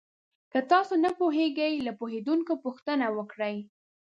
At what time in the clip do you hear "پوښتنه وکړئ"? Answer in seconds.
2.65-3.57